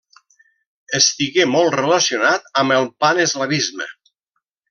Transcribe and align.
Estigué 0.99 1.45
molt 1.57 1.75
relacionat 1.79 2.49
amb 2.63 2.77
el 2.79 2.89
paneslavisme. 3.05 3.93